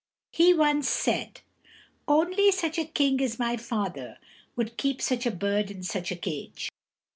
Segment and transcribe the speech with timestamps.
[0.31, 1.41] He once said:
[2.07, 4.17] "Only such a king as my father
[4.55, 6.69] would keep such a bird in such a cage."